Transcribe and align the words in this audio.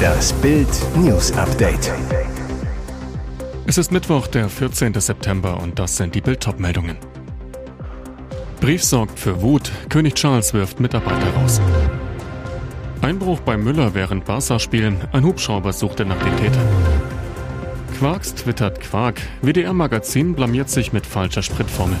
Das 0.00 0.32
Bild 0.34 0.68
News 0.96 1.32
Update. 1.32 1.92
Es 3.66 3.78
ist 3.78 3.92
Mittwoch, 3.92 4.26
der 4.26 4.48
14. 4.48 4.94
September 4.94 5.60
und 5.60 5.78
das 5.78 5.96
sind 5.96 6.14
die 6.14 6.20
Bild 6.20 6.46
meldungen 6.58 6.96
Brief 8.60 8.84
sorgt 8.84 9.18
für 9.18 9.40
Wut. 9.40 9.70
König 9.88 10.14
Charles 10.14 10.52
wirft 10.52 10.80
Mitarbeiter 10.80 11.32
raus. 11.34 11.60
Einbruch 13.00 13.40
bei 13.40 13.56
Müller 13.56 13.94
während 13.94 14.26
Barca-Spiel. 14.26 14.94
Ein 15.12 15.24
Hubschrauber 15.24 15.72
suchte 15.72 16.04
nach 16.04 16.22
den 16.22 16.36
Tätern. 16.36 16.68
Quarks 17.98 18.34
twittert 18.34 18.80
Quark. 18.80 19.20
WDR-Magazin 19.42 20.34
blamiert 20.34 20.68
sich 20.68 20.92
mit 20.92 21.06
falscher 21.06 21.42
Spritformel. 21.42 21.98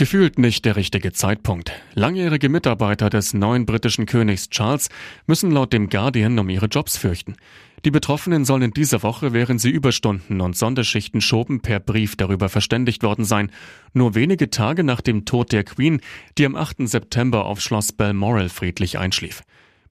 Gefühlt 0.00 0.38
nicht 0.38 0.64
der 0.64 0.76
richtige 0.76 1.12
Zeitpunkt. 1.12 1.72
Langjährige 1.92 2.48
Mitarbeiter 2.48 3.10
des 3.10 3.34
neuen 3.34 3.66
britischen 3.66 4.06
Königs 4.06 4.48
Charles 4.48 4.88
müssen 5.26 5.50
laut 5.50 5.74
dem 5.74 5.90
Guardian 5.90 6.38
um 6.38 6.48
ihre 6.48 6.68
Jobs 6.68 6.96
fürchten. 6.96 7.36
Die 7.84 7.90
Betroffenen 7.90 8.46
sollen 8.46 8.62
in 8.62 8.70
dieser 8.70 9.02
Woche, 9.02 9.34
während 9.34 9.60
sie 9.60 9.68
Überstunden 9.68 10.40
und 10.40 10.56
Sonderschichten 10.56 11.20
schoben, 11.20 11.60
per 11.60 11.80
Brief 11.80 12.16
darüber 12.16 12.48
verständigt 12.48 13.02
worden 13.02 13.26
sein. 13.26 13.50
Nur 13.92 14.14
wenige 14.14 14.48
Tage 14.48 14.84
nach 14.84 15.02
dem 15.02 15.26
Tod 15.26 15.52
der 15.52 15.64
Queen, 15.64 16.00
die 16.38 16.46
am 16.46 16.56
8. 16.56 16.88
September 16.88 17.44
auf 17.44 17.60
Schloss 17.60 17.92
Balmoral 17.92 18.48
friedlich 18.48 18.98
einschlief. 18.98 19.42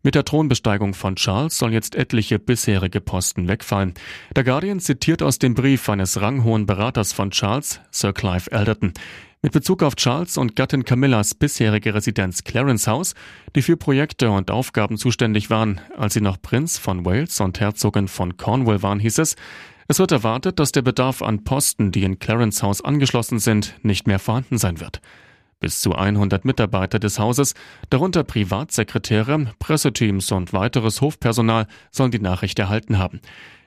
Mit 0.01 0.15
der 0.15 0.25
Thronbesteigung 0.25 0.93
von 0.93 1.17
Charles 1.17 1.57
soll 1.57 1.73
jetzt 1.73 1.93
etliche 1.93 2.39
bisherige 2.39 3.01
Posten 3.01 3.47
wegfallen. 3.47 3.93
Der 4.33 4.45
Guardian 4.45 4.79
zitiert 4.79 5.21
aus 5.21 5.39
dem 5.39 5.53
Brief 5.55 5.87
eines 5.89 6.19
ranghohen 6.21 6.65
Beraters 6.65 7.13
von 7.13 7.29
Charles, 7.31 7.81
Sir 7.91 8.13
Clive 8.13 8.51
Alderton. 8.51 8.93
Mit 9.41 9.53
Bezug 9.53 9.83
auf 9.83 9.95
Charles 9.95 10.35
und 10.35 10.57
Gattin 10.57 10.83
Camillas 10.83 11.33
bisherige 11.33 11.93
Residenz 11.93 12.43
Clarence 12.43 12.87
House, 12.87 13.13
die 13.55 13.61
für 13.61 13.77
Projekte 13.77 14.29
und 14.31 14.51
Aufgaben 14.51 14.97
zuständig 14.97 15.49
waren, 15.49 15.79
als 15.95 16.15
sie 16.15 16.19
noch 16.19 16.41
Prinz 16.41 16.77
von 16.77 17.05
Wales 17.05 17.39
und 17.39 17.57
Herzogin 17.57 18.09
von 18.09 18.35
Cornwall 18.35 18.83
waren, 18.83 18.99
hieß 18.99 19.17
es, 19.19 19.37
es 19.87 19.97
wird 19.97 20.11
erwartet, 20.11 20.59
dass 20.59 20.73
der 20.73 20.81
Bedarf 20.81 21.21
an 21.21 21.45
Posten, 21.45 21.93
die 21.93 22.03
in 22.03 22.19
Clarence 22.19 22.61
House 22.63 22.83
angeschlossen 22.83 23.39
sind, 23.39 23.75
nicht 23.81 24.07
mehr 24.07 24.19
vorhanden 24.19 24.57
sein 24.57 24.81
wird. 24.81 24.99
Bis 25.61 25.79
zu 25.79 25.95
100 25.95 26.43
Mitarbeiter 26.43 26.99
des 26.99 27.17
Hauses, 27.17 27.53
darunter 27.89 28.25
Privatsekretäre, 28.25 29.53
Presseteams 29.57 30.33
und 30.33 30.51
weiteres 30.51 30.99
Hofpersonal, 30.99 31.65
sollen 31.91 32.11
die 32.11 32.19
Nachricht 32.19 32.59
erhalten 32.59 32.97
haben. 32.97 33.21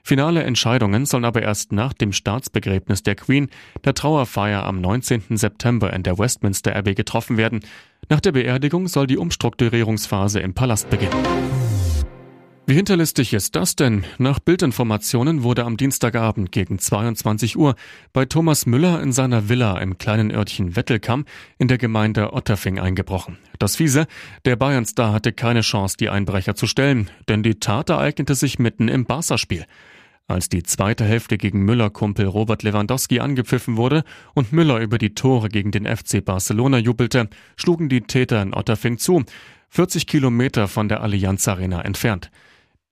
Finale 0.05 0.42
Entscheidungen 0.42 1.06
sollen 1.06 1.25
aber 1.25 1.42
erst 1.42 1.72
nach 1.72 1.92
dem 1.92 2.12
Staatsbegräbnis 2.12 3.03
der 3.03 3.14
Queen, 3.14 3.48
der 3.84 3.95
Trauerfeier 3.95 4.64
am 4.64 4.81
19. 4.81 5.36
September 5.36 5.92
in 5.92 6.03
der 6.03 6.19
Westminster 6.19 6.75
Abbey 6.75 6.94
getroffen 6.94 7.36
werden. 7.36 7.61
Nach 8.09 8.20
der 8.20 8.33
Beerdigung 8.33 8.89
soll 8.89 9.06
die 9.06 9.17
Umstrukturierungsphase 9.17 10.41
im 10.41 10.55
Palast 10.55 10.91
beginnen. 10.91 11.12
Wie 12.64 12.75
hinterlistig 12.75 13.33
ist 13.34 13.56
das 13.56 13.75
denn? 13.75 14.05
Nach 14.19 14.39
Bildinformationen 14.39 15.42
wurde 15.42 15.64
am 15.64 15.77
Dienstagabend 15.77 16.53
gegen 16.53 16.78
22 16.78 17.56
Uhr 17.56 17.75
bei 18.12 18.25
Thomas 18.25 18.66
Müller 18.66 19.03
in 19.03 19.12
seiner 19.12 19.48
Villa 19.48 19.78
im 19.78 19.98
kleinen 19.98 20.31
Örtchen 20.31 20.77
Wettelkamm 20.77 21.25
in 21.59 21.66
der 21.66 21.78
Gemeinde 21.78 22.33
Otterfing 22.33 22.78
eingebrochen. 22.78 23.39
Das 23.59 23.75
Fiese, 23.75 24.06
der 24.44 24.55
Bayernstar 24.55 25.12
hatte 25.12 25.33
keine 25.33 25.62
Chance, 25.62 25.97
die 25.98 26.09
Einbrecher 26.09 26.55
zu 26.55 26.69
stellen, 26.69 27.11
denn 27.28 27.42
die 27.42 27.56
Tat 27.56 27.91
ereignete 27.91 28.37
sich 28.37 28.61
mitten 28.61 28.87
im 28.87 29.06
Barca-Spiel. 29.06 29.66
Als 30.28 30.48
die 30.48 30.62
zweite 30.62 31.05
Hälfte 31.05 31.37
gegen 31.37 31.65
Müller-Kumpel 31.65 32.27
Robert 32.27 32.62
Lewandowski 32.62 33.20
angepfiffen 33.20 33.77
wurde 33.77 34.05
und 34.34 34.53
Müller 34.53 34.81
über 34.81 34.98
die 34.98 35.15
Tore 35.15 35.48
gegen 35.48 35.73
den 35.73 35.84
FC 35.84 36.25
Barcelona 36.25 36.78
jubelte, 36.78 37.28
schlugen 37.56 37.89
die 37.89 38.03
Täter 38.03 38.41
in 38.41 38.55
Otterfing 38.55 38.98
zu, 38.98 39.25
40 39.70 40.06
Kilometer 40.06 40.69
von 40.69 40.89
der 40.89 41.03
Allianz 41.03 41.48
Arena 41.48 41.83
entfernt. 41.83 42.31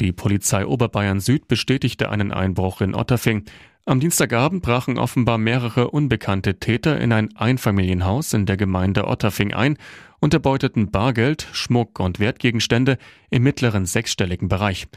Die 0.00 0.12
Polizei 0.12 0.64
Oberbayern 0.64 1.20
Süd 1.20 1.46
bestätigte 1.46 2.08
einen 2.08 2.32
Einbruch 2.32 2.80
in 2.80 2.94
Otterfing. 2.94 3.44
Am 3.84 4.00
Dienstagabend 4.00 4.62
brachen 4.62 4.98
offenbar 4.98 5.36
mehrere 5.36 5.90
unbekannte 5.90 6.58
Täter 6.58 6.98
in 6.98 7.12
ein 7.12 7.36
Einfamilienhaus 7.36 8.32
in 8.32 8.46
der 8.46 8.56
Gemeinde 8.56 9.06
Otterfing 9.06 9.52
ein 9.52 9.76
und 10.20 10.32
erbeuteten 10.32 10.90
Bargeld, 10.90 11.48
Schmuck 11.52 12.00
und 12.00 12.18
Wertgegenstände 12.18 12.98
im 13.30 13.42
mittleren 13.42 13.84
sechsstelligen 13.84 14.48
Bereich. 14.48 14.88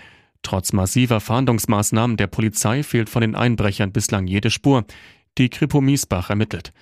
Trotz 0.43 0.73
massiver 0.73 1.19
Fahndungsmaßnahmen 1.19 2.17
der 2.17 2.27
Polizei 2.27 2.83
fehlt 2.83 3.09
von 3.09 3.21
den 3.21 3.35
Einbrechern 3.35 3.91
bislang 3.91 4.27
jede 4.27 4.51
Spur. 4.51 4.85
Die 5.37 5.49
Kripo 5.49 5.81
Miesbach 5.81 6.29
ermittelt. 6.29 6.73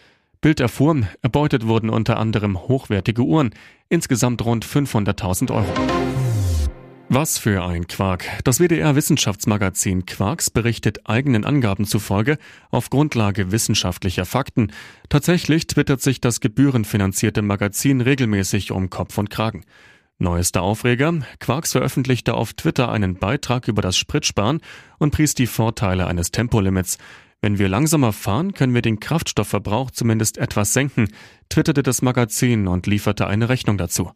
Bild 0.42 0.60
erfuhr, 0.60 1.04
erbeutet 1.22 1.68
wurden 1.68 1.90
unter 1.90 2.18
anderem 2.18 2.60
hochwertige 2.68 3.22
Uhren, 3.22 3.52
insgesamt 3.90 4.44
rund 4.44 4.66
500.000 4.66 5.52
Euro. 5.54 5.74
Was 7.14 7.38
für 7.38 7.64
ein 7.64 7.88
Quark. 7.88 8.26
Das 8.46 8.60
WDR-Wissenschaftsmagazin 8.60 10.06
Quarks 10.06 10.50
berichtet 10.50 11.10
eigenen 11.10 11.44
Angaben 11.44 11.86
zufolge 11.86 12.38
auf 12.72 12.90
Grundlage 12.90 13.52
wissenschaftlicher 13.52 14.26
Fakten. 14.26 14.72
Tatsächlich 15.10 15.68
twittert 15.68 16.02
sich 16.02 16.22
das 16.22 16.40
gebührenfinanzierte 16.40 17.42
Magazin 17.42 18.00
regelmäßig 18.00 18.72
um 18.72 18.90
Kopf 18.90 19.18
und 19.18 19.30
Kragen. 19.30 19.66
Neuester 20.22 20.62
Aufreger. 20.62 21.14
Quarks 21.40 21.72
veröffentlichte 21.72 22.36
auf 22.36 22.54
Twitter 22.54 22.92
einen 22.92 23.16
Beitrag 23.16 23.68
über 23.68 23.82
das 23.82 23.98
Spritsparen 23.98 24.62
und 25.00 25.12
pries 25.12 25.34
die 25.34 25.48
Vorteile 25.48 26.08
eines 26.08 26.30
Tempolimits. 26.32 27.00
Wenn 27.42 27.58
wir 27.58 27.68
langsamer 27.68 28.14
fahren, 28.14 28.54
können 28.54 28.76
wir 28.76 28.84
den 28.84 29.00
Kraftstoffverbrauch 29.00 29.90
zumindest 29.90 30.38
etwas 30.38 30.74
senken, 30.74 31.08
twitterte 31.50 31.82
das 31.82 32.04
Magazin 32.04 32.68
und 32.68 32.86
lieferte 32.86 33.26
eine 33.26 33.50
Rechnung 33.50 33.80
dazu. 33.80 34.12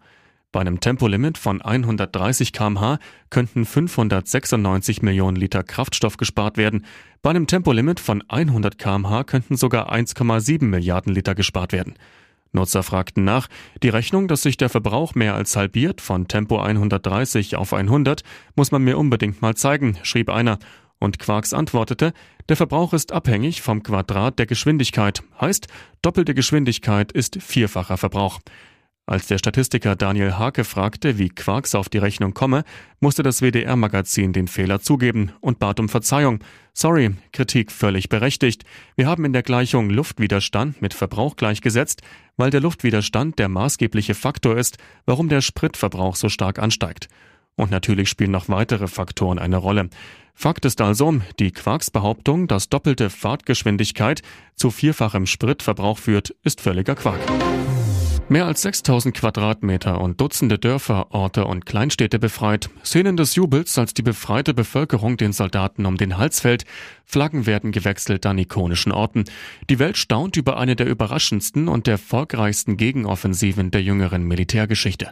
Bei 0.51 0.61
einem 0.61 0.79
Tempolimit 0.79 1.37
von 1.37 1.61
130 1.61 2.53
kmh 2.53 2.99
könnten 3.29 3.65
596 3.65 5.01
Millionen 5.01 5.35
Liter 5.35 5.63
Kraftstoff 5.63 6.17
gespart 6.17 6.55
werden. 6.55 6.85
Bei 7.23 7.31
einem 7.31 7.47
Tempolimit 7.47 7.99
von 7.99 8.23
100 8.29 8.77
kmh 8.77 9.23
könnten 9.23 9.57
sogar 9.57 9.91
1,7 9.91 10.63
Milliarden 10.63 11.13
Liter 11.13 11.35
gespart 11.35 11.73
werden. 11.73 11.95
Nutzer 12.55 12.81
fragten 12.81 13.23
nach, 13.23 13.47
die 13.83 13.89
Rechnung, 13.89 14.27
dass 14.27 14.41
sich 14.41 14.57
der 14.57 14.69
Verbrauch 14.69 15.13
mehr 15.13 15.35
als 15.35 15.55
halbiert 15.55 16.01
von 16.01 16.27
Tempo 16.27 16.59
130 16.59 17.55
auf 17.55 17.73
100, 17.73 18.23
muss 18.55 18.71
man 18.71 18.83
mir 18.83 18.97
unbedingt 18.97 19.41
mal 19.41 19.55
zeigen, 19.55 19.97
schrieb 20.01 20.29
einer. 20.29 20.57
Und 20.97 21.19
Quarks 21.19 21.53
antwortete, 21.53 22.13
der 22.49 22.55
Verbrauch 22.55 22.93
ist 22.93 23.11
abhängig 23.11 23.61
vom 23.61 23.83
Quadrat 23.83 24.39
der 24.39 24.45
Geschwindigkeit, 24.45 25.21
heißt, 25.39 25.67
doppelte 26.01 26.33
Geschwindigkeit 26.33 27.11
ist 27.11 27.41
vierfacher 27.41 27.97
Verbrauch. 27.97 28.39
Als 29.07 29.27
der 29.27 29.37
Statistiker 29.37 29.95
Daniel 29.95 30.39
Hake 30.39 30.63
fragte, 30.63 31.19
wie 31.19 31.29
Quarks 31.29 31.75
auf 31.75 31.89
die 31.89 31.99
Rechnung 31.99 32.33
komme, 32.33 32.63
musste 32.99 33.21
das 33.21 33.39
WDR-Magazin 33.41 34.33
den 34.33 34.47
Fehler 34.47 34.81
zugeben 34.81 35.31
und 35.41 35.59
bat 35.59 35.79
um 35.79 35.89
Verzeihung. 35.89 36.39
Sorry, 36.73 37.13
Kritik 37.31 37.71
völlig 37.71 38.09
berechtigt. 38.09 38.63
Wir 38.95 39.05
haben 39.05 39.23
in 39.23 39.31
der 39.31 39.43
Gleichung 39.43 39.91
Luftwiderstand 39.91 40.81
mit 40.81 40.95
Verbrauch 40.95 41.35
gleichgesetzt, 41.35 42.01
weil 42.35 42.49
der 42.49 42.61
Luftwiderstand 42.61 43.37
der 43.37 43.47
maßgebliche 43.47 44.15
Faktor 44.15 44.57
ist, 44.57 44.79
warum 45.05 45.29
der 45.29 45.41
Spritverbrauch 45.41 46.15
so 46.15 46.27
stark 46.27 46.57
ansteigt. 46.57 47.07
Und 47.55 47.69
natürlich 47.69 48.09
spielen 48.09 48.31
noch 48.31 48.49
weitere 48.49 48.87
Faktoren 48.87 49.37
eine 49.37 49.57
Rolle. 49.57 49.89
Fakt 50.33 50.65
ist 50.65 50.81
also, 50.81 51.21
die 51.39 51.51
Quarks-Behauptung, 51.51 52.47
dass 52.47 52.69
doppelte 52.69 53.11
Fahrtgeschwindigkeit 53.11 54.23
zu 54.55 54.71
vierfachem 54.71 55.27
Spritverbrauch 55.27 55.99
führt, 55.99 56.35
ist 56.43 56.59
völliger 56.59 56.95
Quark. 56.95 57.21
Mehr 58.27 58.47
als 58.47 58.63
6000 58.63 59.15
Quadratmeter 59.15 60.01
und 60.01 60.19
Dutzende 60.19 60.57
Dörfer, 60.57 61.13
Orte 61.13 61.45
und 61.45 61.67
Kleinstädte 61.67 62.17
befreit. 62.17 62.71
Szenen 62.83 63.17
des 63.17 63.35
Jubels, 63.35 63.77
als 63.77 63.93
die 63.93 64.01
befreite 64.01 64.55
Bevölkerung 64.55 65.15
den 65.15 65.31
Soldaten 65.31 65.85
um 65.85 65.95
den 65.97 66.17
Hals 66.17 66.39
fällt. 66.39 66.65
Flaggen 67.05 67.45
werden 67.45 67.71
gewechselt 67.71 68.25
an 68.25 68.39
ikonischen 68.39 68.91
Orten. 68.91 69.25
Die 69.69 69.77
Welt 69.77 69.97
staunt 69.97 70.37
über 70.37 70.57
eine 70.57 70.75
der 70.75 70.87
überraschendsten 70.87 71.67
und 71.67 71.87
erfolgreichsten 71.87 72.77
Gegenoffensiven 72.77 73.69
der 73.69 73.83
jüngeren 73.83 74.23
Militärgeschichte. 74.23 75.11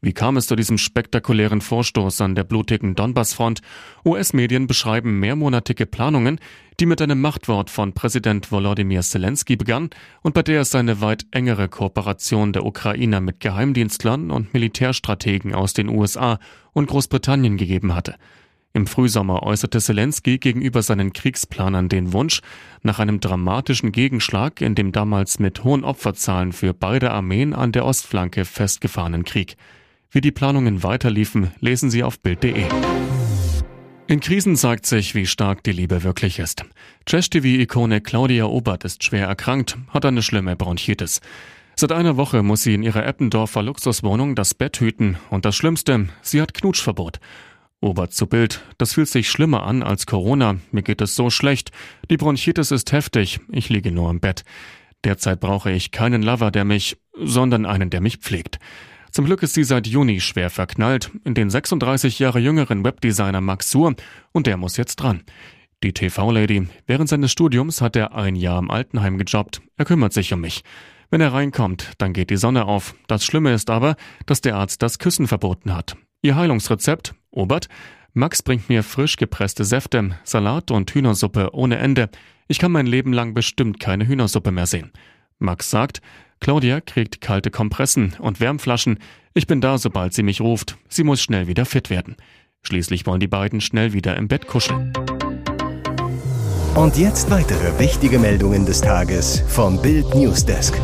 Wie 0.00 0.12
kam 0.12 0.36
es 0.36 0.46
zu 0.46 0.54
diesem 0.54 0.78
spektakulären 0.78 1.60
Vorstoß 1.60 2.20
an 2.20 2.36
der 2.36 2.44
blutigen 2.44 2.94
Donbassfront? 2.94 3.62
US-Medien 4.04 4.68
beschreiben 4.68 5.18
mehrmonatige 5.18 5.86
Planungen, 5.86 6.38
die 6.78 6.86
mit 6.86 7.02
einem 7.02 7.20
Machtwort 7.20 7.68
von 7.68 7.94
Präsident 7.94 8.52
Volodymyr 8.52 9.02
Zelensky 9.02 9.56
begann 9.56 9.90
und 10.22 10.34
bei 10.34 10.42
der 10.42 10.60
es 10.60 10.76
eine 10.76 11.00
weit 11.00 11.26
engere 11.32 11.68
Kooperation 11.68 12.52
der 12.52 12.64
Ukrainer 12.64 13.20
mit 13.20 13.40
Geheimdienstlern 13.40 14.30
und 14.30 14.54
Militärstrategen 14.54 15.52
aus 15.52 15.72
den 15.72 15.88
USA 15.88 16.38
und 16.72 16.86
Großbritannien 16.86 17.56
gegeben 17.56 17.92
hatte. 17.92 18.14
Im 18.74 18.86
Frühsommer 18.86 19.42
äußerte 19.42 19.80
Zelensky 19.80 20.38
gegenüber 20.38 20.82
seinen 20.82 21.12
Kriegsplanern 21.12 21.88
den 21.88 22.12
Wunsch 22.12 22.42
nach 22.82 23.00
einem 23.00 23.18
dramatischen 23.18 23.90
Gegenschlag 23.90 24.60
in 24.60 24.76
dem 24.76 24.92
damals 24.92 25.40
mit 25.40 25.64
hohen 25.64 25.82
Opferzahlen 25.82 26.52
für 26.52 26.72
beide 26.72 27.10
Armeen 27.10 27.52
an 27.52 27.72
der 27.72 27.84
Ostflanke 27.84 28.44
festgefahrenen 28.44 29.24
Krieg. 29.24 29.56
Wie 30.10 30.22
die 30.22 30.32
Planungen 30.32 30.82
weiterliefen, 30.82 31.52
lesen 31.60 31.90
Sie 31.90 32.02
auf 32.02 32.20
Bild.de. 32.20 32.64
In 34.06 34.20
Krisen 34.20 34.56
zeigt 34.56 34.86
sich, 34.86 35.14
wie 35.14 35.26
stark 35.26 35.62
die 35.64 35.72
Liebe 35.72 36.02
wirklich 36.02 36.38
ist. 36.38 36.64
Trash-TV-Ikone 37.04 38.00
Claudia 38.00 38.46
Obert 38.46 38.84
ist 38.84 39.04
schwer 39.04 39.26
erkrankt, 39.26 39.76
hat 39.88 40.06
eine 40.06 40.22
schlimme 40.22 40.56
Bronchitis. 40.56 41.20
Seit 41.76 41.92
einer 41.92 42.16
Woche 42.16 42.42
muss 42.42 42.62
sie 42.62 42.72
in 42.72 42.82
ihrer 42.82 43.04
Eppendorfer 43.04 43.62
Luxuswohnung 43.62 44.34
das 44.34 44.54
Bett 44.54 44.80
hüten. 44.80 45.18
Und 45.28 45.44
das 45.44 45.56
Schlimmste, 45.56 46.08
sie 46.22 46.40
hat 46.40 46.54
Knutschverbot. 46.54 47.20
Ober 47.82 48.08
zu 48.08 48.26
Bild. 48.26 48.62
Das 48.78 48.94
fühlt 48.94 49.08
sich 49.08 49.28
schlimmer 49.28 49.64
an 49.64 49.82
als 49.82 50.06
Corona. 50.06 50.56
Mir 50.72 50.82
geht 50.82 51.02
es 51.02 51.16
so 51.16 51.28
schlecht. 51.28 51.70
Die 52.10 52.16
Bronchitis 52.16 52.70
ist 52.70 52.92
heftig. 52.92 53.40
Ich 53.50 53.68
liege 53.68 53.92
nur 53.92 54.10
im 54.10 54.20
Bett. 54.20 54.44
Derzeit 55.04 55.38
brauche 55.38 55.70
ich 55.70 55.90
keinen 55.90 56.22
Lover, 56.22 56.50
der 56.50 56.64
mich, 56.64 56.96
sondern 57.12 57.66
einen, 57.66 57.90
der 57.90 58.00
mich 58.00 58.16
pflegt. 58.16 58.58
Zum 59.18 59.24
Glück 59.24 59.42
ist 59.42 59.54
sie 59.54 59.64
seit 59.64 59.88
Juni 59.88 60.20
schwer 60.20 60.48
verknallt 60.48 61.10
in 61.24 61.34
den 61.34 61.50
36 61.50 62.20
Jahre 62.20 62.38
jüngeren 62.38 62.84
Webdesigner 62.84 63.40
Max 63.40 63.68
Suhr 63.68 63.96
und 64.30 64.46
der 64.46 64.56
muss 64.56 64.76
jetzt 64.76 64.94
dran. 64.94 65.24
Die 65.82 65.92
TV-Lady. 65.92 66.68
Während 66.86 67.08
seines 67.08 67.32
Studiums 67.32 67.80
hat 67.80 67.96
er 67.96 68.14
ein 68.14 68.36
Jahr 68.36 68.60
im 68.60 68.70
Altenheim 68.70 69.18
gejobbt. 69.18 69.60
Er 69.76 69.86
kümmert 69.86 70.12
sich 70.12 70.32
um 70.32 70.40
mich. 70.40 70.62
Wenn 71.10 71.20
er 71.20 71.32
reinkommt, 71.32 71.94
dann 71.98 72.12
geht 72.12 72.30
die 72.30 72.36
Sonne 72.36 72.66
auf. 72.66 72.94
Das 73.08 73.24
Schlimme 73.24 73.52
ist 73.52 73.70
aber, 73.70 73.96
dass 74.26 74.40
der 74.40 74.54
Arzt 74.54 74.82
das 74.82 75.00
Küssen 75.00 75.26
verboten 75.26 75.74
hat. 75.74 75.96
Ihr 76.22 76.36
Heilungsrezept, 76.36 77.16
Obert, 77.32 77.66
Max 78.12 78.44
bringt 78.44 78.68
mir 78.68 78.84
frisch 78.84 79.16
gepresste 79.16 79.64
Säfte, 79.64 80.16
Salat 80.22 80.70
und 80.70 80.92
Hühnersuppe 80.92 81.52
ohne 81.54 81.78
Ende. 81.78 82.08
Ich 82.46 82.60
kann 82.60 82.70
mein 82.70 82.86
Leben 82.86 83.12
lang 83.12 83.34
bestimmt 83.34 83.80
keine 83.80 84.06
Hühnersuppe 84.06 84.52
mehr 84.52 84.66
sehen. 84.66 84.92
Max 85.38 85.70
sagt, 85.70 86.00
Claudia 86.40 86.80
kriegt 86.80 87.20
kalte 87.20 87.50
Kompressen 87.50 88.14
und 88.18 88.40
Wärmflaschen. 88.40 88.98
Ich 89.34 89.46
bin 89.46 89.60
da, 89.60 89.78
sobald 89.78 90.14
sie 90.14 90.22
mich 90.22 90.40
ruft. 90.40 90.76
Sie 90.88 91.04
muss 91.04 91.20
schnell 91.20 91.46
wieder 91.46 91.64
fit 91.64 91.90
werden. 91.90 92.16
Schließlich 92.62 93.06
wollen 93.06 93.20
die 93.20 93.28
beiden 93.28 93.60
schnell 93.60 93.92
wieder 93.92 94.16
im 94.16 94.28
Bett 94.28 94.46
kuscheln. 94.46 94.92
Und 96.74 96.96
jetzt 96.96 97.30
weitere 97.30 97.78
wichtige 97.78 98.18
Meldungen 98.18 98.66
des 98.66 98.80
Tages 98.80 99.42
vom 99.48 99.80
Bild 99.82 100.14
Newsdesk. 100.14 100.80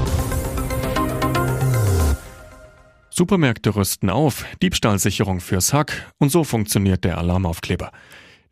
Supermärkte 3.10 3.76
rüsten 3.76 4.10
auf, 4.10 4.44
Diebstahlsicherung 4.60 5.38
fürs 5.38 5.72
Hack 5.72 6.12
und 6.18 6.30
so 6.30 6.42
funktioniert 6.42 7.04
der 7.04 7.18
Alarmaufkleber. 7.18 7.92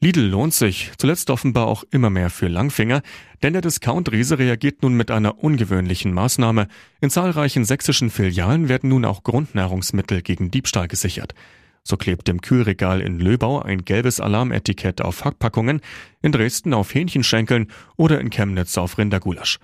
Lidl 0.03 0.23
lohnt 0.23 0.53
sich, 0.53 0.91
zuletzt 0.99 1.31
offenbar 1.31 1.69
auch 1.69 1.85
immer 1.93 2.11
mehr 2.11 2.29
für 2.29 2.49
Langfinger, 2.49 3.03
denn 3.45 3.53
der 3.53 3.63
Discount-Riese 3.63 4.37
reagiert 4.37 4.83
nun 4.83 4.95
mit 4.95 5.13
einer 5.13 5.45
ungewöhnlichen 5.45 6.13
Maßnahme. 6.13 6.67
In 7.01 7.09
zahlreichen 7.09 7.65
sächsischen 7.65 8.11
Filialen 8.11 8.69
werden 8.69 8.91
nun 8.91 9.05
auch 9.05 9.23
Grundnahrungsmittel 9.23 10.23
gegen 10.23 10.51
Diebstahl 10.51 10.89
gesichert. 10.89 11.37
So 11.85 11.97
klebt 11.97 12.29
im 12.29 12.41
Kühlregal 12.41 13.01
in 13.01 13.21
Löbau 13.21 13.63
ein 13.63 13.85
gelbes 13.85 14.19
Alarmetikett 14.19 15.01
auf 15.03 15.25
Hackpackungen, 15.25 15.81
in 16.21 16.33
Dresden 16.33 16.75
auf 16.75 16.93
Hähnchenschenkeln 16.93 17.69
oder 17.97 18.21
in 18.21 18.31
Chemnitz 18.31 18.77
auf 18.79 18.99
Rindergulasch. 18.99 19.61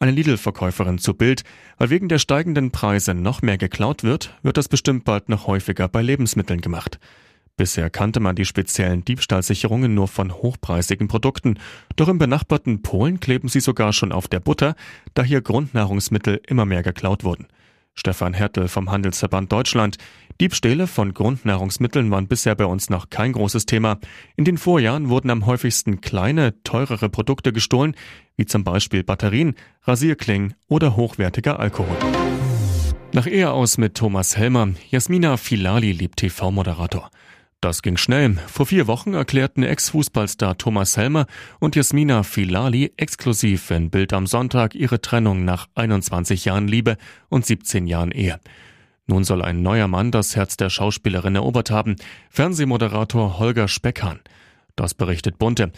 Eine 0.00 0.12
Lidl-Verkäuferin 0.12 0.98
zu 0.98 1.14
Bild, 1.14 1.44
weil 1.78 1.88
wegen 1.88 2.10
der 2.10 2.18
steigenden 2.18 2.72
Preise 2.72 3.14
noch 3.14 3.40
mehr 3.40 3.56
geklaut 3.56 4.04
wird, 4.04 4.36
wird 4.42 4.58
das 4.58 4.68
bestimmt 4.68 5.04
bald 5.04 5.30
noch 5.30 5.46
häufiger 5.46 5.88
bei 5.88 6.02
Lebensmitteln 6.02 6.60
gemacht. 6.60 7.00
Bisher 7.58 7.90
kannte 7.90 8.20
man 8.20 8.36
die 8.36 8.44
speziellen 8.44 9.04
Diebstahlsicherungen 9.04 9.92
nur 9.92 10.06
von 10.06 10.32
hochpreisigen 10.32 11.08
Produkten, 11.08 11.58
doch 11.96 12.06
im 12.06 12.16
benachbarten 12.16 12.82
Polen 12.82 13.18
kleben 13.18 13.48
sie 13.48 13.58
sogar 13.58 13.92
schon 13.92 14.12
auf 14.12 14.28
der 14.28 14.38
Butter, 14.38 14.76
da 15.14 15.24
hier 15.24 15.40
Grundnahrungsmittel 15.40 16.40
immer 16.46 16.64
mehr 16.64 16.84
geklaut 16.84 17.24
wurden. 17.24 17.48
Stefan 17.94 18.32
Hertel 18.32 18.68
vom 18.68 18.92
Handelsverband 18.92 19.50
Deutschland. 19.50 19.96
Diebstähle 20.40 20.86
von 20.86 21.14
Grundnahrungsmitteln 21.14 22.08
waren 22.12 22.28
bisher 22.28 22.54
bei 22.54 22.64
uns 22.64 22.90
noch 22.90 23.10
kein 23.10 23.32
großes 23.32 23.66
Thema. 23.66 23.98
In 24.36 24.44
den 24.44 24.56
Vorjahren 24.56 25.08
wurden 25.08 25.30
am 25.30 25.44
häufigsten 25.44 26.00
kleine, 26.00 26.62
teurere 26.62 27.08
Produkte 27.08 27.52
gestohlen, 27.52 27.96
wie 28.36 28.46
zum 28.46 28.62
Beispiel 28.62 29.02
Batterien, 29.02 29.56
Rasierklingen 29.82 30.54
oder 30.68 30.94
hochwertiger 30.94 31.58
Alkohol. 31.58 31.96
Nach 33.12 33.26
Ehe 33.26 33.50
aus 33.50 33.78
mit 33.78 33.96
Thomas 33.96 34.36
Helmer, 34.36 34.68
Jasmina 34.90 35.36
Filali 35.36 35.90
liebt 35.90 36.18
TV-Moderator. 36.18 37.10
Das 37.60 37.82
ging 37.82 37.96
schnell. 37.96 38.36
Vor 38.46 38.66
vier 38.66 38.86
Wochen 38.86 39.14
erklärten 39.14 39.64
Ex-Fußballstar 39.64 40.58
Thomas 40.58 40.96
Helmer 40.96 41.26
und 41.58 41.74
Jasmina 41.74 42.22
Filali 42.22 42.92
exklusiv 42.96 43.72
in 43.72 43.90
Bild 43.90 44.12
am 44.12 44.28
Sonntag 44.28 44.76
ihre 44.76 45.00
Trennung 45.00 45.44
nach 45.44 45.66
21 45.74 46.44
Jahren 46.44 46.68
Liebe 46.68 46.96
und 47.28 47.44
17 47.44 47.88
Jahren 47.88 48.12
Ehe. 48.12 48.38
Nun 49.08 49.24
soll 49.24 49.42
ein 49.42 49.60
neuer 49.60 49.88
Mann 49.88 50.12
das 50.12 50.36
Herz 50.36 50.56
der 50.56 50.70
Schauspielerin 50.70 51.34
erobert 51.34 51.72
haben, 51.72 51.96
Fernsehmoderator 52.30 53.40
Holger 53.40 53.66
Speckhahn. 53.66 54.20
Das 54.76 54.94
berichtet 54.94 55.40
Bunte. 55.40 55.72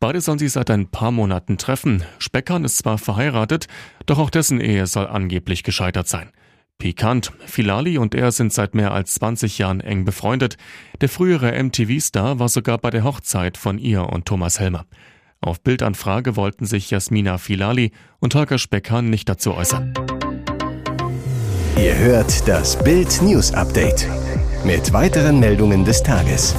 Beide 0.00 0.22
sollen 0.22 0.38
sich 0.38 0.52
seit 0.52 0.70
ein 0.70 0.90
paar 0.90 1.10
Monaten 1.10 1.58
treffen. 1.58 2.02
Speckhahn 2.18 2.64
ist 2.64 2.78
zwar 2.78 2.96
verheiratet, 2.96 3.66
doch 4.06 4.18
auch 4.18 4.30
dessen 4.30 4.58
Ehe 4.58 4.86
soll 4.86 5.06
angeblich 5.06 5.64
gescheitert 5.64 6.08
sein. 6.08 6.30
Pikant. 6.78 7.32
Filali 7.46 7.98
und 7.98 8.14
er 8.14 8.32
sind 8.32 8.52
seit 8.52 8.74
mehr 8.74 8.92
als 8.92 9.14
20 9.14 9.58
Jahren 9.58 9.80
eng 9.80 10.04
befreundet. 10.04 10.56
Der 11.00 11.08
frühere 11.08 11.52
MTV-Star 11.62 12.38
war 12.38 12.48
sogar 12.48 12.78
bei 12.78 12.90
der 12.90 13.04
Hochzeit 13.04 13.56
von 13.56 13.78
ihr 13.78 14.08
und 14.08 14.26
Thomas 14.26 14.60
Helmer. 14.60 14.84
Auf 15.40 15.60
Bildanfrage 15.60 16.36
wollten 16.36 16.66
sich 16.66 16.90
Jasmina 16.90 17.38
Filali 17.38 17.92
und 18.20 18.34
Holger 18.34 18.58
Speckhahn 18.58 19.10
nicht 19.10 19.28
dazu 19.28 19.54
äußern. 19.54 19.94
Ihr 21.78 21.96
hört 21.96 22.48
das 22.48 22.82
Bild 22.82 23.20
News 23.22 23.52
Update 23.52 24.06
mit 24.64 24.92
weiteren 24.92 25.38
Meldungen 25.38 25.84
des 25.84 26.02
Tages. 26.02 26.54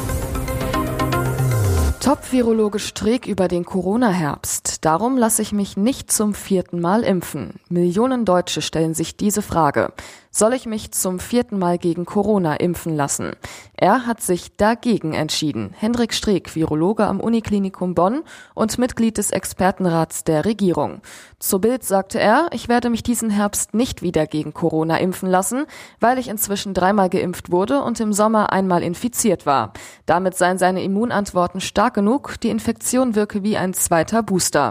Top-Virologe 1.99 2.79
Streeck 2.79 3.25
über 3.25 3.47
den 3.47 3.65
Corona-Herbst. 3.65 4.76
Darum 4.81 5.17
lasse 5.17 5.41
ich 5.41 5.51
mich 5.51 5.77
nicht 5.77 6.11
zum 6.11 6.33
vierten 6.33 6.79
Mal 6.79 7.03
impfen. 7.03 7.55
Millionen 7.69 8.25
Deutsche 8.25 8.61
stellen 8.61 8.93
sich 8.93 9.17
diese 9.17 9.41
Frage. 9.41 9.93
Soll 10.29 10.53
ich 10.53 10.67
mich 10.67 10.91
zum 10.91 11.17
vierten 11.19 11.57
Mal 11.57 11.79
gegen 11.79 12.05
Corona 12.05 12.57
impfen 12.57 12.95
lassen? 12.95 13.31
Er 13.75 14.05
hat 14.05 14.21
sich 14.21 14.55
dagegen 14.55 15.13
entschieden. 15.13 15.73
Hendrik 15.75 16.13
Streeck, 16.13 16.55
Virologe 16.55 17.07
am 17.07 17.19
Uniklinikum 17.19 17.95
Bonn 17.95 18.21
und 18.53 18.77
Mitglied 18.77 19.17
des 19.17 19.31
Expertenrats 19.31 20.25
der 20.25 20.45
Regierung. 20.45 21.01
Zu 21.39 21.59
Bild 21.59 21.83
sagte 21.83 22.19
er, 22.19 22.49
ich 22.51 22.69
werde 22.69 22.91
mich 22.91 23.01
diesen 23.01 23.31
Herbst 23.31 23.73
nicht 23.73 24.03
wieder 24.03 24.27
gegen 24.27 24.53
Corona 24.53 24.97
impfen 24.97 25.29
lassen, 25.29 25.65
weil 25.99 26.19
ich 26.19 26.27
inzwischen 26.27 26.75
dreimal 26.75 27.09
geimpft 27.09 27.51
wurde 27.51 27.81
und 27.81 27.99
im 27.99 28.13
Sommer 28.13 28.51
einmal 28.51 28.83
infiziert 28.83 29.47
war. 29.47 29.73
Damit 30.05 30.35
seien 30.35 30.59
seine 30.59 30.83
Immunantworten 30.83 31.61
stark 31.61 31.95
genug, 31.95 32.35
die 32.41 32.49
Infektion 32.49 33.15
wirke 33.15 33.41
wie 33.41 33.57
ein 33.57 33.73
zweiter 33.73 34.21
Booster. 34.21 34.66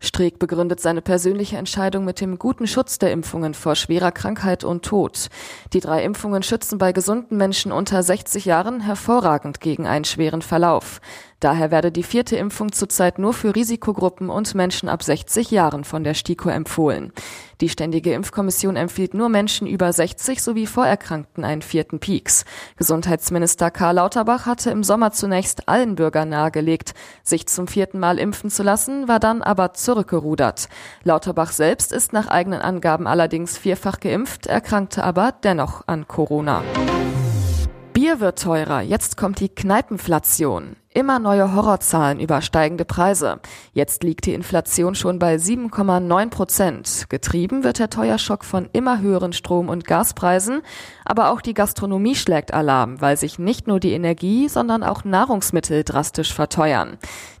Streeck 0.00 0.38
begründet 0.38 0.80
seine 0.80 1.02
persönliche 1.02 1.56
Entscheidung 1.56 2.04
mit 2.04 2.20
dem 2.20 2.38
guten 2.38 2.66
Schutz 2.66 2.98
der 2.98 3.12
Impfungen 3.12 3.54
vor 3.54 3.74
schwerer 3.74 4.12
Krankheit 4.12 4.64
und 4.64 4.84
Tod. 4.84 5.28
Die 5.72 5.80
drei 5.80 6.04
Impfungen 6.04 6.42
schützen 6.42 6.78
bei 6.78 6.92
gesunden 6.92 7.36
Menschen 7.36 7.72
unter 7.72 8.02
60 8.02 8.44
Jahren 8.44 8.80
hervorragend 8.80 9.60
gegen 9.60 9.86
einen 9.86 10.04
schweren 10.04 10.42
Verlauf. 10.42 11.00
Daher 11.40 11.70
werde 11.70 11.92
die 11.92 12.02
vierte 12.02 12.36
Impfung 12.36 12.72
zurzeit 12.72 13.18
nur 13.18 13.34
für 13.34 13.54
Risikogruppen 13.54 14.30
und 14.30 14.54
Menschen 14.54 14.88
ab 14.88 15.02
60 15.02 15.50
Jahren 15.50 15.84
von 15.84 16.02
der 16.02 16.14
STIKO 16.14 16.48
empfohlen. 16.48 17.12
Die 17.60 17.68
Ständige 17.68 18.12
Impfkommission 18.12 18.76
empfiehlt 18.76 19.14
nur 19.14 19.28
Menschen 19.28 19.66
über 19.66 19.92
60 19.92 20.42
sowie 20.42 20.66
Vorerkrankten 20.66 21.44
einen 21.44 21.62
vierten 21.62 21.98
Peaks. 21.98 22.44
Gesundheitsminister 22.76 23.70
Karl 23.70 23.96
Lauterbach 23.96 24.46
hatte 24.46 24.70
im 24.70 24.82
Sommer 24.82 25.12
zunächst 25.12 25.68
allen 25.68 25.94
Bürgern 25.94 26.30
nahegelegt, 26.30 26.94
sich 27.22 27.46
zum 27.46 27.66
vierten 27.66 27.98
Mal 27.98 28.18
impfen 28.18 28.50
zu 28.50 28.62
lassen, 28.62 29.08
war 29.08 29.20
dann 29.20 29.42
aber 29.42 29.74
zurückgerudert. 29.74 30.68
Lauterbach 31.02 31.52
selbst 31.52 31.92
ist 31.92 32.12
nach 32.12 32.28
eigenen 32.28 32.60
Angaben 32.60 33.06
allerdings 33.06 33.58
vierfach 33.58 34.00
geimpft, 34.00 34.46
erkrankte 34.46 35.04
aber 35.04 35.32
dennoch 35.42 35.84
an 35.86 36.08
Corona. 36.08 36.62
Bier 38.16 38.20
wird 38.20 38.42
teurer, 38.42 38.80
jetzt 38.80 39.18
kommt 39.18 39.40
die 39.40 39.50
Kneipenflation. 39.50 40.76
Immer 40.94 41.18
neue 41.18 41.52
Horrorzahlen 41.52 42.18
über 42.18 42.40
steigende 42.40 42.86
Preise. 42.86 43.40
Jetzt 43.74 44.02
liegt 44.02 44.24
die 44.24 44.32
Inflation 44.32 44.94
schon 44.94 45.18
bei 45.18 45.34
7,9 45.36 46.30
Prozent. 46.30 47.04
Getrieben 47.10 47.64
wird 47.64 47.78
der 47.78 47.90
Teuerschock 47.90 48.46
von 48.46 48.70
immer 48.72 49.02
höheren 49.02 49.34
Strom- 49.34 49.68
und 49.68 49.84
Gaspreisen. 49.84 50.62
Aber 51.04 51.30
auch 51.30 51.42
die 51.42 51.52
Gastronomie 51.52 52.14
schlägt 52.14 52.54
Alarm, 52.54 53.02
weil 53.02 53.18
sich 53.18 53.38
nicht 53.38 53.66
nur 53.66 53.78
die 53.78 53.92
Energie, 53.92 54.48
sondern 54.48 54.82
auch 54.82 55.04
Nahrungsmittel 55.04 55.84
drastisch 55.84 56.32
verteuern. 56.32 56.96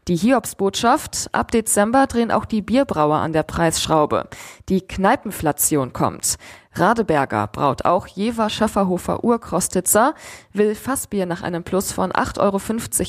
Die 0.08 0.16
Hiobsbotschaft, 0.16 1.30
ab 1.32 1.50
Dezember 1.50 2.06
drehen 2.06 2.30
auch 2.30 2.44
die 2.44 2.60
Bierbrauer 2.60 3.16
an 3.16 3.32
der 3.32 3.42
Preisschraube. 3.42 4.28
Die 4.68 4.82
Kneipenflation 4.82 5.94
kommt. 5.94 6.36
Radeberger 6.78 7.46
braut 7.46 7.84
auch 7.84 8.06
Jever 8.06 8.50
Schafferhofer 8.50 9.24
Urkrostitzer, 9.24 10.14
will 10.52 10.74
Fassbier 10.74 11.24
nach 11.24 11.42
einem 11.42 11.64
Plus 11.64 11.90
von 11.90 12.12
8,50 12.12 12.40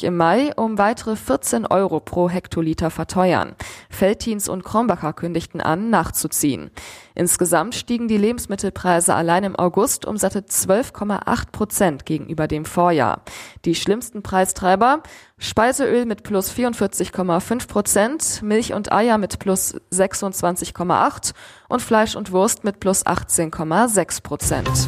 Euro 0.03 0.07
im 0.07 0.17
Mai 0.17 0.53
um 0.55 0.77
weitere 0.77 1.15
14 1.15 1.65
Euro 1.65 1.99
pro 1.99 2.29
Hektoliter 2.29 2.89
verteuern. 2.89 3.55
Feltins 3.89 4.47
und 4.47 4.63
Krombacher 4.63 5.11
kündigten 5.13 5.59
an, 5.59 5.89
nachzuziehen. 5.89 6.71
Insgesamt 7.17 7.73
stiegen 7.73 8.07
die 8.07 8.17
Lebensmittelpreise 8.17 9.15
allein 9.15 9.43
im 9.43 9.55
August 9.55 10.05
um 10.05 10.17
satte 10.17 10.41
12,8 10.41 11.51
Prozent 11.51 12.05
gegenüber 12.05 12.47
dem 12.47 12.63
Vorjahr. 12.63 13.23
Die 13.65 13.73
schlimmsten 13.73 14.21
Preistreiber 14.21 15.01
Speiseöl 15.39 16.05
mit 16.05 16.21
plus 16.21 16.51
44,5 16.51 17.67
Prozent, 17.67 18.41
Milch 18.43 18.73
und 18.73 18.91
Eier 18.91 19.17
mit 19.17 19.39
plus 19.39 19.73
26,8 19.91 21.33
und 21.69 21.81
Fleisch 21.81 22.15
und 22.15 22.31
Wurst 22.31 22.63
mit 22.63 22.79
plus 22.79 23.03
18,6 23.03 24.21
Prozent. 24.21 24.87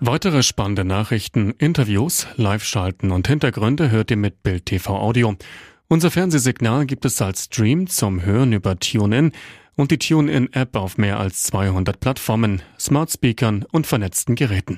Weitere 0.00 0.42
spannende 0.42 0.84
Nachrichten, 0.84 1.54
Interviews, 1.58 2.26
Live-Schalten 2.36 3.10
und 3.10 3.26
Hintergründe 3.26 3.90
hört 3.90 4.10
ihr 4.10 4.16
mit 4.16 4.42
Bild 4.42 4.66
TV 4.66 4.94
Audio. 4.94 5.34
Unser 5.90 6.10
Fernsehsignal 6.10 6.84
gibt 6.84 7.06
es 7.06 7.22
als 7.22 7.44
Stream 7.44 7.86
zum 7.86 8.22
Hören 8.22 8.52
über 8.52 8.78
TuneIn 8.78 9.32
und 9.74 9.90
die 9.90 9.96
TuneIn-App 9.96 10.76
auf 10.76 10.98
mehr 10.98 11.18
als 11.18 11.44
200 11.44 11.98
Plattformen, 11.98 12.60
Smart 12.78 13.10
Speakern 13.10 13.64
und 13.72 13.86
vernetzten 13.86 14.34
Geräten. 14.34 14.76